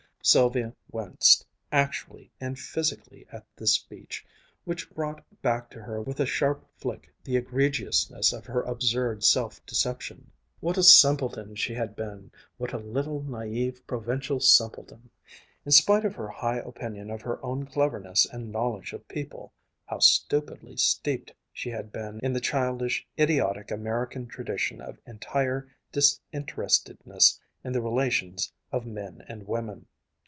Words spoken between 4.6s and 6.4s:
which brought back to her with a